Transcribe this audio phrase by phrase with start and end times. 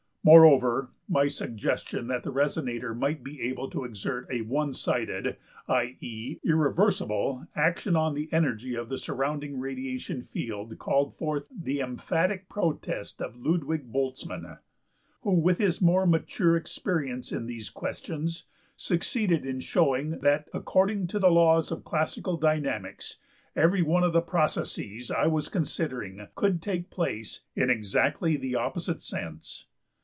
[0.23, 5.35] Moreover, my suggestion that the resonator might be able to exert a one sided,
[5.67, 13.19] i.~e.~irreversible, action on the energy of the surrounding radiation field called forth the emphatic protest
[13.19, 14.59] of Ludwig Boltzmann(5),
[15.21, 18.43] who with his more mature experience in these questions
[18.77, 23.17] succeeded in showing that according to the laws of the classical dynamics
[23.55, 29.01] every one of the processes I was considering could take place in exactly the opposite
[29.01, 29.65] sense.